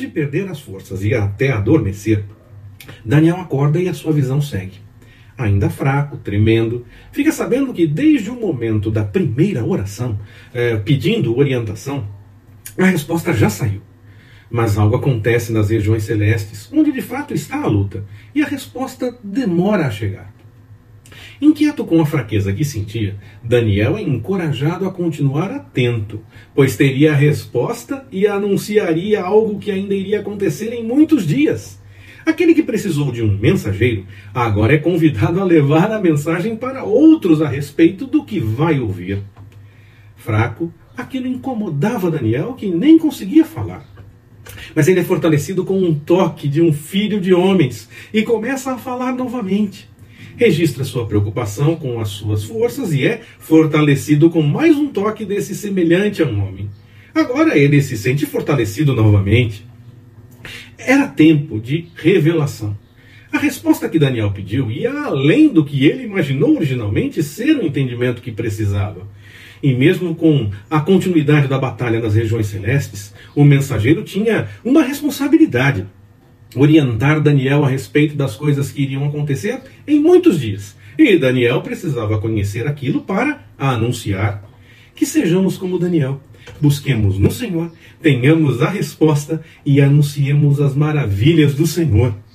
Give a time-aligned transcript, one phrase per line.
[0.00, 2.24] De perder as forças e até adormecer,
[3.04, 4.80] Daniel acorda e a sua visão segue.
[5.36, 10.18] Ainda fraco, tremendo, fica sabendo que desde o momento da primeira oração,
[10.54, 12.08] eh, pedindo orientação,
[12.78, 13.82] a resposta já saiu.
[14.50, 18.02] Mas algo acontece nas regiões celestes, onde de fato está a luta,
[18.34, 20.32] e a resposta demora a chegar.
[21.40, 26.20] Inquieto com a fraqueza que sentia, Daniel é encorajado a continuar atento,
[26.54, 31.80] pois teria a resposta e anunciaria algo que ainda iria acontecer em muitos dias.
[32.26, 37.40] Aquele que precisou de um mensageiro agora é convidado a levar a mensagem para outros
[37.40, 39.22] a respeito do que vai ouvir.
[40.16, 43.88] Fraco, aquilo incomodava Daniel, que nem conseguia falar.
[44.74, 48.78] Mas ele é fortalecido com um toque de um filho de homens e começa a
[48.78, 49.88] falar novamente
[50.40, 55.54] registra sua preocupação com as suas forças e é fortalecido com mais um toque desse
[55.54, 56.70] semelhante a um homem.
[57.14, 59.66] Agora ele se sente fortalecido novamente.
[60.78, 62.74] Era tempo de revelação.
[63.30, 68.22] A resposta que Daniel pediu ia além do que ele imaginou originalmente ser o entendimento
[68.22, 69.06] que precisava.
[69.62, 75.86] E mesmo com a continuidade da batalha nas regiões celestes, o mensageiro tinha uma responsabilidade
[76.54, 80.76] orientar Daniel a respeito das coisas que iriam acontecer em muitos dias.
[80.98, 84.44] E Daniel precisava conhecer aquilo para anunciar.
[84.94, 86.20] Que sejamos como Daniel.
[86.60, 92.14] Busquemos no Senhor, tenhamos a resposta e anunciemos as maravilhas do Senhor.